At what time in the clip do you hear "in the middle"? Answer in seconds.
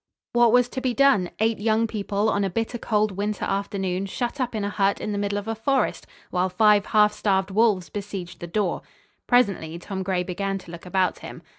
4.99-5.37